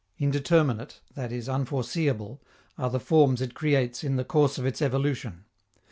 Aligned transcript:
Indeterminate, 0.17 0.99
i.e. 1.15 1.43
unforeseeable, 1.47 2.41
are 2.75 2.89
the 2.89 2.99
forms 2.99 3.39
it 3.39 3.53
creates 3.53 4.03
in 4.03 4.15
the 4.15 4.25
course 4.25 4.57
of 4.57 4.65
its 4.65 4.81
evolution. 4.81 5.45